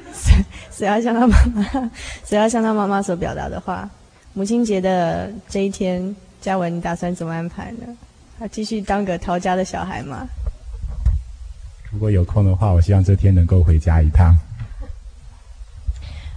[0.70, 1.90] 所要向他妈妈，
[2.22, 3.90] 所要向他妈妈所表达的话。
[4.34, 7.86] 母亲节的这一天，嘉文，你打算怎么安排呢？
[8.38, 10.28] 还继续当个逃家的小孩吗？
[11.90, 14.32] 如果有空的话，我希望这天能够回家一趟。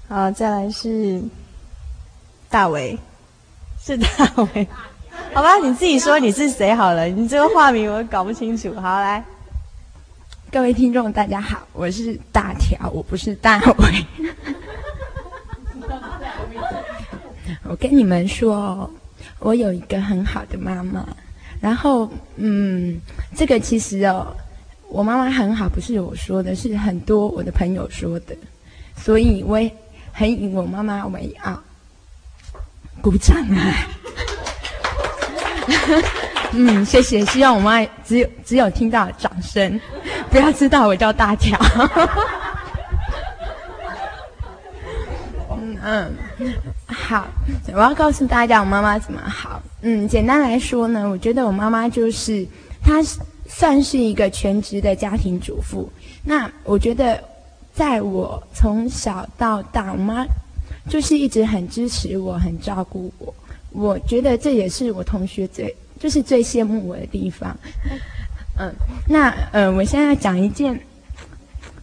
[0.10, 1.21] 好，再来是
[2.49, 2.97] 大伟，
[3.80, 4.08] 是大
[4.56, 4.67] 伟，
[5.32, 8.73] 好吧，你自己说你是谁好了，你这个化名我搞不清楚。
[8.82, 9.23] 好，来。
[10.56, 14.06] 各位听众，大家好，我是大条，我不是大伟。
[17.68, 18.89] 我跟你们说，
[19.39, 21.06] 我有一个很好的妈妈。
[21.60, 22.98] 然后，嗯，
[23.36, 24.34] 这个其实哦，
[24.88, 28.34] 我妈妈很好，不是我说的，是很多我的朋友说的。
[28.96, 29.70] 所以我也
[30.13, 31.62] 很以我妈妈为傲。
[33.02, 33.76] 鼓掌啊！
[36.58, 37.26] 嗯，谢谢。
[37.26, 39.78] 希望我妈只有只有听到掌声。
[40.36, 41.58] 不要知道我叫大乔。
[45.58, 46.54] 嗯嗯，
[46.88, 47.26] 好，
[47.71, 49.63] 我要告诉大家我妈妈怎么好。
[49.80, 52.45] 嗯，简单来说呢，我觉得我妈妈就是
[52.84, 53.02] 她
[53.48, 55.89] 算是一个全职的家庭主妇。
[56.21, 57.24] 那我觉得，
[57.74, 60.26] 在我从小到大，我妈
[60.89, 63.34] 就是一直很支持我，很照顾我。
[63.71, 67.56] 我觉得这也是我同学最就是最羡慕我的地方。
[68.58, 68.74] 嗯，
[69.06, 70.80] 那呃，我现在讲一件，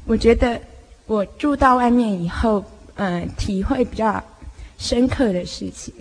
[0.07, 0.59] 我觉得
[1.05, 4.23] 我住到外面以后，嗯、体会比较
[4.79, 5.93] 深刻的事情，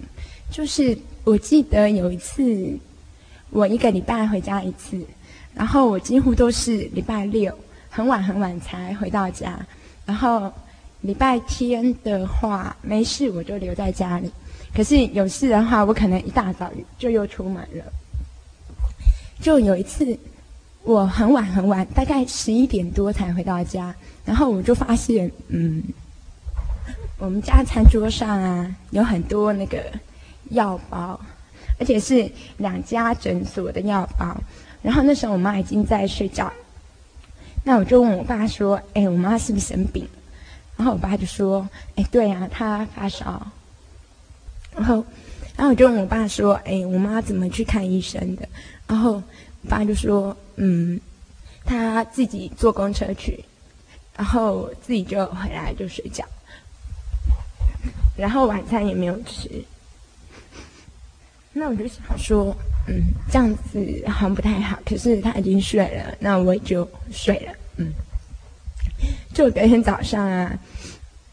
[0.49, 2.41] 就是我记得有一次，
[3.49, 4.97] 我一个礼拜回家一次，
[5.53, 7.53] 然后我几乎都是礼拜六
[7.89, 9.59] 很晚很晚才回到家，
[10.05, 10.49] 然后
[11.01, 14.31] 礼拜天的话没事我就留在家里，
[14.73, 17.83] 可是有事的话，我可能一大早就又出门了，
[19.41, 20.17] 就有一次。
[20.83, 23.93] 我很晚很晚，大概十一点多才回到家，
[24.25, 25.83] 然后我就发现，嗯，
[27.19, 29.77] 我们家餐桌上啊有很多那个
[30.49, 31.19] 药包，
[31.79, 34.35] 而且是两家诊所的药包。
[34.81, 36.51] 然后那时候我妈已经在睡觉，
[37.63, 40.03] 那我就问我爸说：“哎，我妈是不是生病？”
[40.75, 43.45] 然后我爸就说：“哎，对呀，她发烧。”
[44.75, 45.05] 然后，
[45.55, 48.49] 然后我就问我爸说：“哎，我妈怎么去看医生的？”
[48.87, 49.21] 然后。
[49.63, 50.99] 我爸就说：“嗯，
[51.63, 53.43] 他自己坐公车去，
[54.17, 56.25] 然后自己就回来就睡觉，
[58.17, 59.49] 然后晚餐也没有吃。
[61.53, 62.55] 那我就想说，
[62.87, 64.79] 嗯，这样子好像不太好。
[64.85, 67.53] 可是他已经睡了，那我就睡了。
[67.77, 67.93] 嗯，
[69.33, 70.57] 就隔天早上啊，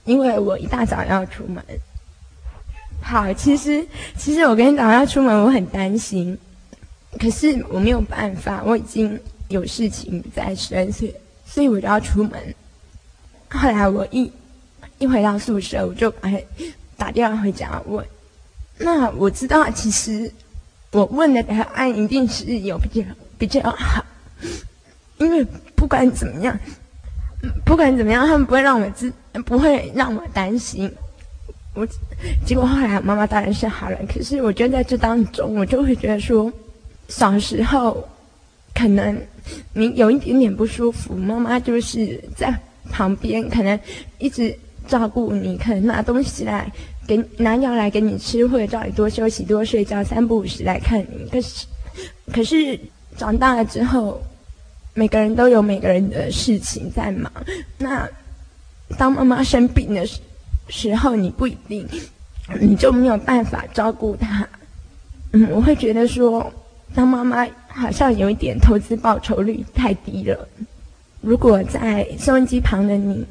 [0.04, 1.64] 因为我一大早要出门。
[3.00, 3.86] 好，其实
[4.16, 6.36] 其实我隔天早上要出门，我很担心。”
[7.18, 9.18] 可是我没有办法，我已经
[9.48, 11.14] 有事情在身，所以
[11.46, 12.32] 所以我就要出门。
[13.48, 14.30] 后来我一
[14.98, 16.44] 一回到宿舍，我就哎
[16.98, 18.04] 打电话回家问。
[18.76, 20.30] 那我知道，其实
[20.92, 23.06] 我问的答案一定是有比较
[23.38, 24.04] 比较好，
[25.16, 25.42] 因为
[25.74, 26.56] 不管怎么样，
[27.64, 29.10] 不管怎么样，他们不会让我知，
[29.46, 30.92] 不会让我担心。
[31.74, 31.88] 我
[32.44, 36.52] 结果后来妈妈当然是好了，可是我觉得在这当中，我就会觉得说。
[37.08, 38.06] 小时候，
[38.74, 39.18] 可能
[39.72, 42.54] 你有一点点不舒服，妈妈就是在
[42.90, 43.78] 旁边，可能
[44.18, 44.54] 一直
[44.86, 46.70] 照顾你，可能拿东西来
[47.06, 51.28] 给拿药来给你吃，或者叫你多休息、多睡觉，三不五时来看你。
[51.30, 51.66] 可是，
[52.30, 52.78] 可是
[53.16, 54.20] 长大了之后，
[54.92, 57.32] 每个人都有每个人的事情在忙。
[57.78, 58.06] 那
[58.98, 60.20] 当妈妈生病的时
[60.68, 61.88] 时候，你不一定，
[62.60, 64.46] 你就没有办法照顾她。
[65.32, 66.52] 嗯，我会觉得说。
[66.98, 70.48] 当妈妈好像有一点投资报酬率太低了。
[71.20, 73.24] 如果在收音机旁的你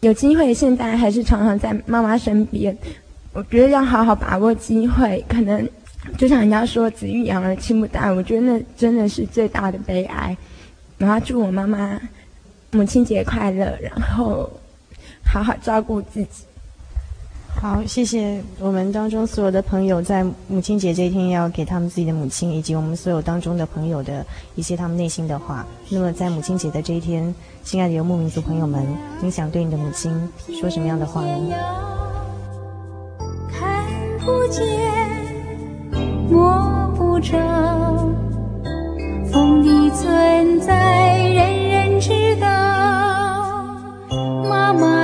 [0.00, 2.74] 有机会，现在还是常常在妈妈身边，
[3.34, 5.22] 我觉得要好好把握机会。
[5.28, 5.68] 可能
[6.16, 10.34] 就像人家说“子欲养而亲不待”，我觉得那真的是最大的悲哀。
[10.96, 12.00] 然后祝我妈妈
[12.70, 14.50] 母亲节快乐，然后
[15.30, 16.44] 好好照顾自己。
[17.60, 24.24] 好，谢谢我们当中所有的朋友，在母亲节这一天要给他们自己的母亲，以及我们所有当中的朋友的
[24.54, 25.64] 一些他们内心的话。
[25.88, 28.86] 那么在母亲节的这一天，亲爱的游牧民族朋友们，
[29.22, 30.12] 你想对你的母亲
[30.60, 31.54] 说什么样的话呢？
[33.50, 33.82] 看
[34.18, 34.62] 不见，
[36.28, 37.38] 摸不着，
[39.32, 42.46] 风的存在，人人知道。
[44.50, 45.03] 妈妈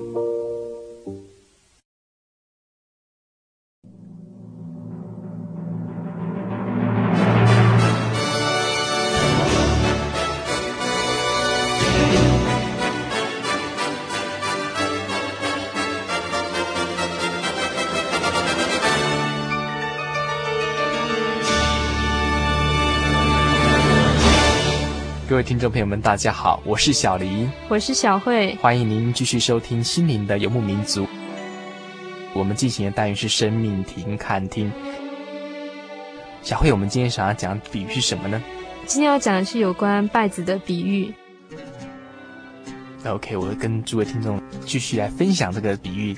[25.61, 31.07] 众朋友们，大家好，我是小黎，我是小慧，欢迎您继续收听心灵的游牧民族。
[32.33, 34.71] 我们进行的单元是生命停看听。
[36.41, 38.41] 小慧，我们今天想要讲的比喻是什么呢？
[38.87, 41.13] 今天要讲的是有关稗子的比喻。
[43.05, 46.17] OK，我会跟诸位听众继续来分享这个比喻。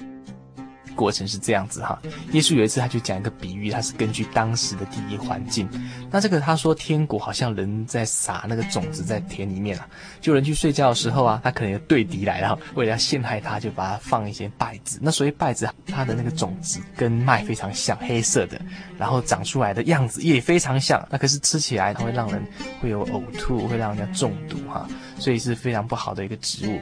[0.95, 1.99] 过程是这样子哈，
[2.31, 5.67] 耶稣有一次他就讲一个比喻，他是根据当时的地理环境。
[6.11, 9.87] 那这个他说天国好像人在撒那个种子在田里面啊，
[10.21, 14.99] 就人去睡觉的时候啊，他可能有对敌来了，为了要陷害他，就把他放一些稗子。
[15.01, 18.59] 那所谓稗子，它的那个种子跟麦非常像，黑色的，
[18.97, 21.05] 然后长出来的样子也非常像。
[21.09, 22.41] 那可是吃起来它会让人
[22.81, 24.87] 会有呕吐，会让人家中毒哈，
[25.23, 26.77] 所以是非常不好的一个植物。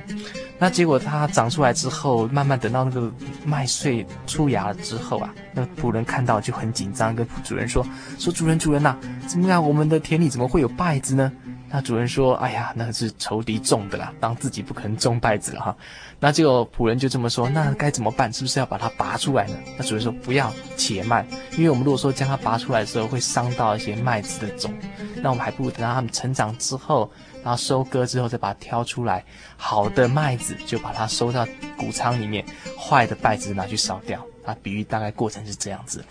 [0.57, 3.11] 那结果它长出来之后，慢慢等到那个
[3.45, 4.03] 麦穗。
[4.25, 7.85] 出芽了之后啊，那仆人看到就很紧张，跟主人说
[8.17, 9.61] ：“说主人，主人呐、啊，怎么样？
[9.61, 11.31] 我们的田里怎么会有稗子呢？”
[11.69, 15.75] 那主人说：“哎呀，那是仇敌种的啦，当自己不可能种稗子了哈。”
[16.19, 18.31] 那这个仆人就这么说：“那该怎么办？
[18.31, 21.27] 是不是要把它拔出来呢？”那主人说：“不要，且慢，
[21.57, 24.73] 因为我们如果说将它拔出来的时候，会伤到一些麦子的种，
[25.17, 27.11] 那我们还不如等到它们成长之后。”
[27.43, 29.23] 然后收割之后再把它挑出来，
[29.57, 32.45] 好的麦子就把它收到谷仓里面，
[32.77, 34.25] 坏的麦子拿去烧掉。
[34.45, 36.03] 啊，比喻大概过程是这样子。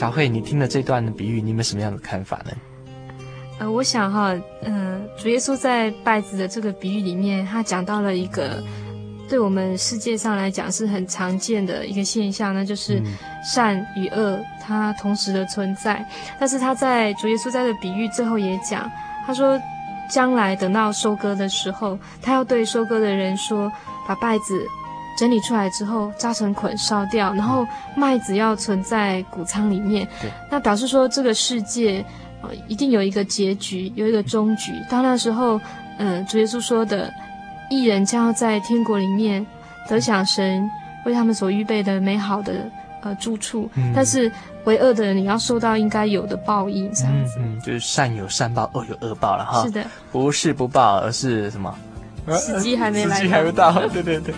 [0.00, 2.52] 小慧，你听了这段的比喻，你有没有什么样的看法呢？
[3.58, 4.32] 呃，我想哈，
[4.62, 8.64] 嗯、呃，主耶稣在稗子的这个比喻里面，他讲到了一个
[9.28, 13.02] 对我们世界上来讲是很常见的一个现象，那就是
[13.44, 16.02] 善与恶它同时的存在。
[16.38, 18.90] 但是他在主耶稣在的比喻最后也讲，
[19.26, 19.60] 他说
[20.08, 23.70] 将来等到收割的时候，他要对收割的人说，
[24.08, 24.66] 把稗子
[25.20, 30.08] 整理出来之后扎成捆烧掉，然后麦子要存在谷仓里面。
[30.22, 32.02] 对，那表示说这个世界。
[32.42, 34.72] 呃，一定有一个结局，有一个终局。
[34.88, 35.60] 到那时候，
[35.98, 37.12] 嗯、呃，主耶稣说的，
[37.68, 39.46] 义人将要在天国里面
[39.86, 40.66] 得享神
[41.04, 42.54] 为他们所预备的美好的
[43.02, 43.68] 呃住处。
[43.74, 44.32] 嗯、但是
[44.64, 47.34] 为恶的人，你要受到应该有的报应，这样子。
[47.40, 49.62] 嗯，嗯，就是善有善报，恶有恶报了哈。
[49.62, 51.76] 是的，不是不报，而是什么？
[52.38, 53.72] 时机还没来，时机还没到。
[53.88, 54.34] 对对对，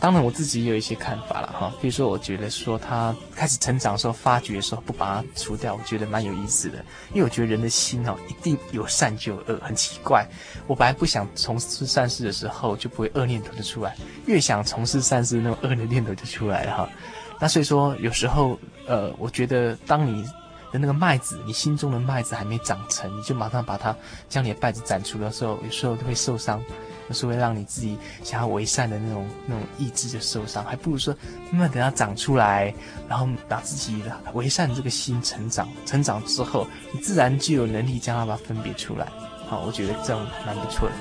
[0.00, 1.72] 当然，我自己也有一些看法了哈。
[1.80, 6.84] 比如说，我觉得说他开始成长的时候，发觉的时候不把它除掉，我觉得蛮有意思的。
[7.14, 10.26] 因为我觉得人的心哦，一定有善就有恶，很奇怪。
[10.66, 13.92] 我本来不想从事善事的时候，就不会恶念头就出来；
[14.26, 16.88] 越想从事善事，那种恶的念头就出来了哈。
[17.40, 20.24] 那所以说，有时候呃，我觉得当你
[20.72, 23.94] 的那个麦子，你心中的麦子还没长成，你就马上把它
[24.28, 26.62] 将你的麦子斩除的时候，有时候就会受伤。
[27.08, 31.16] 就是会让你自己想要为善的那种那种意志就受伤，还不如说
[31.50, 32.70] 慢慢等它长出来，
[33.08, 39.08] 然后把自己的为善这个心成长，成长之后，你自然就有能力将它把它分别出来。
[39.46, 40.94] 好，我觉得这样蛮不错的。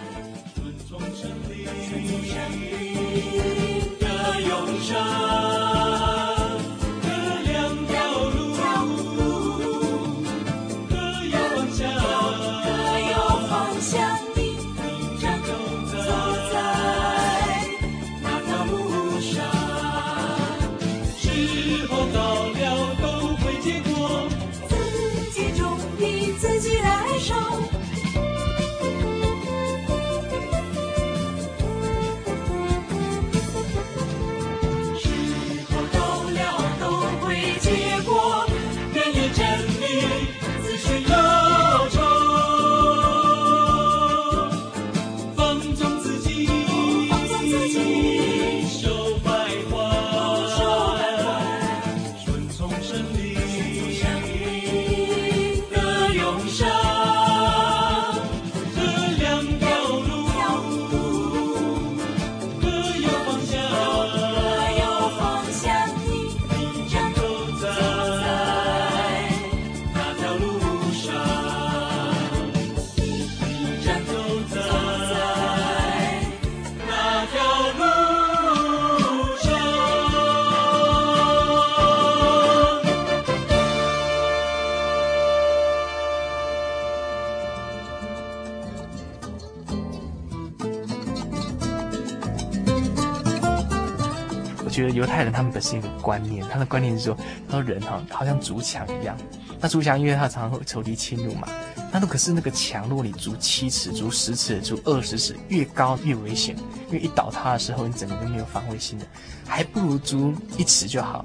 [95.37, 97.15] 他们本身有个观念，他的观念是说，
[97.47, 99.15] 他说人哈好像筑墙一样，
[99.61, 101.47] 那筑墙因为他常常会仇敌侵入嘛，
[101.91, 106.57] 那都可是那个墙，如果你筑七尺、筑十尺、筑二十尺，越高越危险，
[106.87, 109.05] 因为一倒塌的时候，你整个都没有防卫性的，
[109.45, 111.23] 还不如筑一尺就好，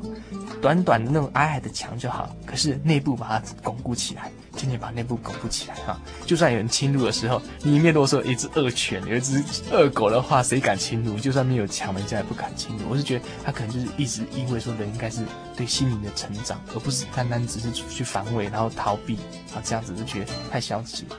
[0.60, 4.30] 短短的那种矮矮的墙就好，可是内部把它巩固起来。
[4.62, 9.42] 今天把内部巩固起来哈，就算有人侵入的时候，里面如果说有一只恶犬，有一只
[9.72, 11.18] 恶狗的话，谁敢侵入？
[11.18, 12.84] 就算没有墙，人家也不敢侵入。
[12.88, 15.24] 我是觉得他可能就是一直因为说，人应该是
[15.56, 19.16] 对心灵的成长，而不是单单只是去防卫然后逃避
[19.52, 21.16] 啊，这样子就觉得太消极了。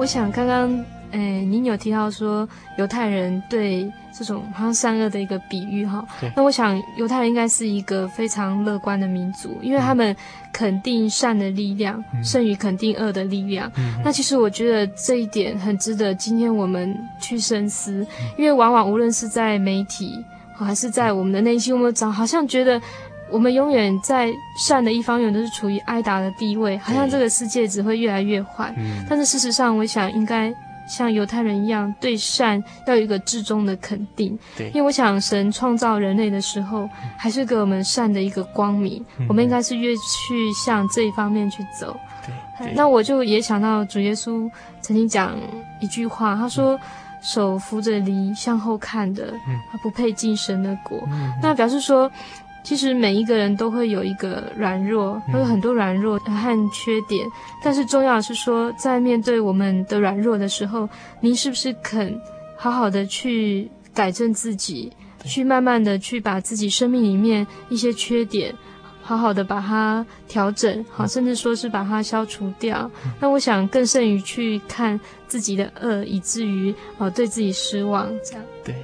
[0.00, 0.70] 我想刚刚，
[1.10, 2.48] 诶、哎，您有提到说
[2.78, 6.02] 犹太人对这种好像善恶的一个比喻哈，
[6.34, 10.16] 那我想犹太人应该是一个非常乐观的民族，因为他们
[10.54, 13.70] 肯定善的力量胜于肯定恶的力量。
[13.76, 18.06] 嗯、那其实我觉得这一点很值得今天我们去深思，
[18.38, 20.24] 因为往往无论是在媒体。
[20.62, 22.78] 还是在我们的内心，我们长好像觉得
[23.30, 28.74] 我们永远在善的一方，永远都是处于挨打的地位，好像这个世界只会越来越坏。
[28.76, 30.52] 嗯，但是事实上，我想应该。
[30.88, 34.36] 像犹太人一样，对善要有一个至终的肯定。
[34.58, 39.00] 对，因为我想神创造人类的时候，还是给我们善的一个光明。
[39.18, 41.96] 嗯、我们应该是越去向这一方面去走。
[42.26, 44.50] 对，对，那我就也想到主耶稣
[44.80, 45.38] 曾经讲
[45.80, 46.80] 一句话，他说：“嗯、
[47.22, 49.32] 手扶着犁向后看的，
[49.70, 50.98] 他不配进神的国。
[51.12, 52.10] 嗯”那表示说。
[52.70, 57.26] 其实每一个人都会有一个软弱，会有很多软弱和缺点。
[57.26, 57.30] 嗯、
[57.64, 60.88] 但是重要的是说，在面对我们的软弱的时候，
[61.20, 62.16] 您是不是肯
[62.56, 64.92] 好好的去改正自己，
[65.24, 68.54] 去慢慢的去把自己生命里面一些缺点，
[69.02, 72.88] 好好的把它调整，好，甚至说是把它消除掉。
[73.04, 78.44] 嗯、那我想更胜于去看自己的恶，以至于哦对自己失望这样。
[78.62, 78.76] 对。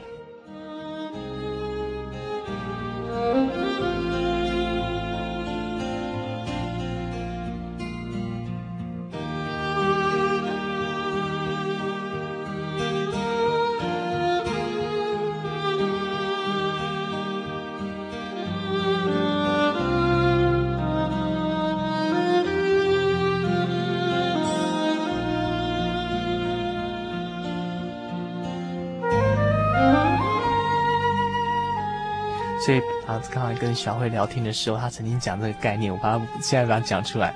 [32.67, 37.33] 所以啊，刚才跟小慧聊天的时候，她曾经讲这个概念，我把它现在把它讲出来。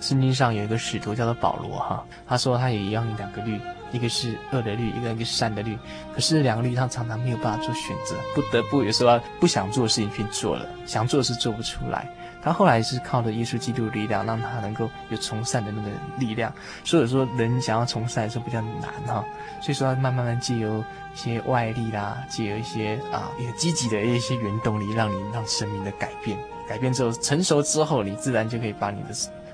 [0.00, 3.60] 圣经上有一个使徒叫做保罗哈，他说他也一样两个律，
[3.92, 5.76] 一个是恶的律，一个是善的律。
[6.14, 12.08] 可是两个律他常常没有办法做选择，不得不有时候不想做的事情去做了，想做的事做不出来。
[12.42, 16.52] 他后来是靠着耶稣基督力量，让他能够有从善的那个力量。
[16.84, 19.24] 所以说，人想要从善的时候比较难哈。
[19.60, 20.78] 所以说，要慢慢慢借由
[21.14, 29.08] 一些外力啦，借由一些啊，一个积极的一些原动力，让你让生命的改变，改变之后成熟之后，你自然就可以把你的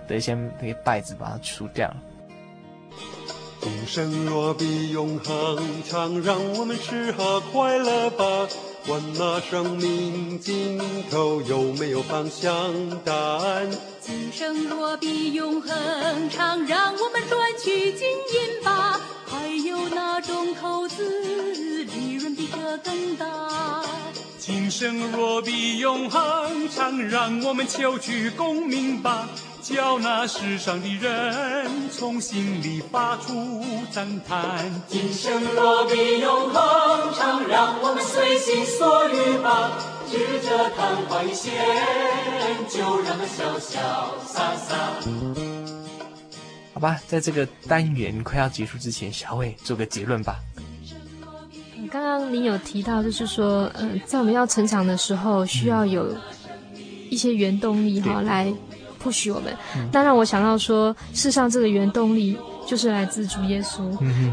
[0.06, 1.96] 的一些那些败子把它除掉了。
[3.60, 8.46] 今生若比永恒长，让我们吃喝快乐吧。
[8.86, 10.78] 问那生命尽
[11.10, 12.70] 头有没有方向
[13.02, 13.70] 感？
[14.00, 19.00] 今生若比永恒长，让我们赚取金银吧。
[19.26, 23.82] 还有哪种投资利润比这更大？
[24.38, 29.26] 今生若比永恒长，让我们求取功名吧。
[29.64, 34.70] 叫那世上的人从心里发出赞叹。
[34.86, 39.72] 今生若比永恒长，让我们随心所欲吧。
[40.06, 41.54] 指着昙花一现，
[42.68, 43.78] 就让它潇潇
[44.26, 44.76] 洒洒。
[46.74, 50.36] 好吧，在这个单元快要结束之前，小伟做个结论吧。
[51.90, 56.14] 刚刚您有提到，就是说，嗯、呃，在我们要成长的时候，需要有
[57.08, 58.54] 一些原动力哈、嗯、来。
[59.04, 59.54] 不许我们，
[59.92, 62.36] 那让我想到说，世上这个原动力
[62.66, 63.82] 就是来自主耶稣，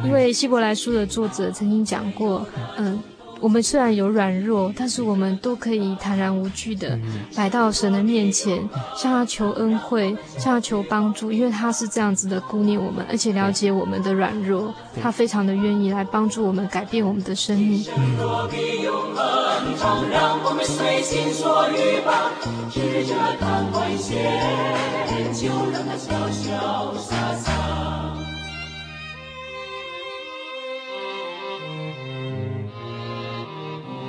[0.03, 2.45] 因为希伯来书的作者曾经讲过，
[2.77, 2.97] 嗯。
[3.41, 6.95] 我们虽然有软弱，但是我们都可以坦然无惧的
[7.33, 8.59] 来到神的面前，
[8.95, 17.83] 向他求恩惠，向他求帮助，因为他是这样子的顾念我们，而且了解我们的软弱，他非常的愿意来帮助我们改变我们的生命。
[22.71, 24.15] 指着钢管弦，
[25.33, 27.51] 就让它潇潇洒洒。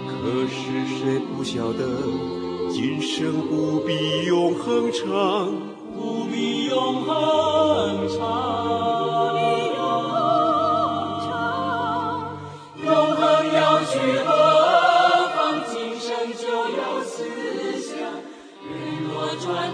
[0.07, 1.85] 可是谁不晓得，
[2.71, 5.53] 今生不必永恒长，
[5.97, 9.42] 不必永恒长。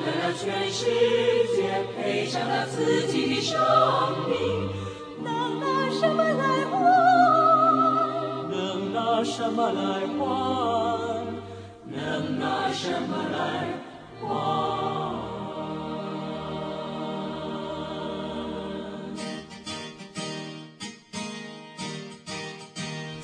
[0.09, 0.87] 为了全世
[1.55, 3.61] 界，赔上了自己的生
[4.27, 4.71] 命，
[5.23, 6.81] 能拿什么来换？
[8.49, 10.27] 能拿什么来换？
[11.85, 13.37] 能拿什么来
[14.23, 15.38] 换？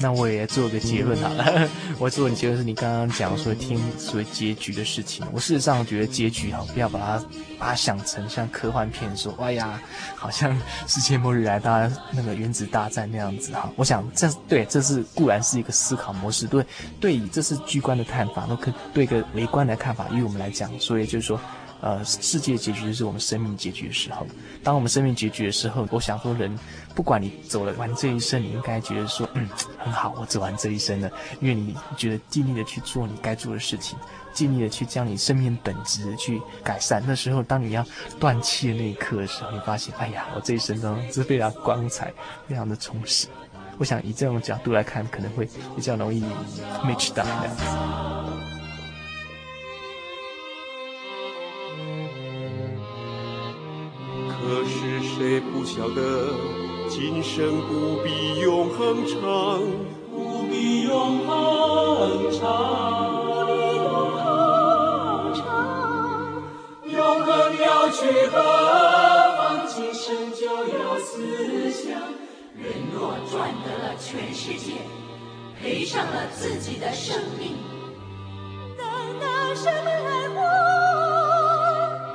[0.05, 1.67] 那我也做个结论好了。
[1.99, 5.25] 我做的结论是你刚刚讲说听所谓结局的事情。
[5.33, 7.25] 我事实上觉得结局哈，不要把它
[7.59, 9.81] 把它想成像科幻片说，哎呀，
[10.15, 10.55] 好像
[10.87, 13.73] 世界末日来，大家那个原子大战那样子哈。
[13.77, 16.63] 我想这对，这是固然是一个思考模式，对
[17.01, 21.41] 对，这是居观的看法，那可对一个微观的看法，于我们来讲，所以就是说。
[21.85, 24.27] 呃，世界结局就是我们生命结局的时候。
[24.63, 26.59] 当我们生命结局的时候，我想说，人
[26.95, 31.11] 不管你走了完这一生，你应该觉得说，嗯，很好，我走完这一生了，
[31.43, 33.99] 因为你觉得尽力的去做你该做的事情，
[34.33, 37.05] 尽力的去将你生命本质去改善。
[37.07, 37.85] 那时候，当你要
[38.19, 42.11] 断气的那一刻的时候，你发现，哎呀，我这一生中是非常光彩，
[42.49, 43.29] 非常的充实。
[43.77, 46.25] 我想以这种角度来看，可能会比较容易
[46.83, 47.23] match 到
[54.47, 56.29] 可是谁不晓得，
[56.91, 59.59] 今生不必永恒长，
[60.13, 65.43] 不必永恒长，不必永恒长。
[66.85, 68.43] 永恒要去何
[69.39, 69.67] 方？
[69.67, 71.93] 今生就要思想。
[72.55, 74.73] 人若赚得了全世界，
[75.59, 77.57] 赔上了自己的生命，
[78.77, 78.85] 能
[79.19, 80.37] 拿什么来换？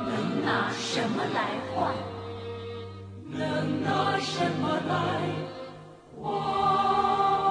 [0.05, 1.91] 能拿什么来换？
[3.39, 4.99] 能拿什么来？
[6.21, 7.48] 忘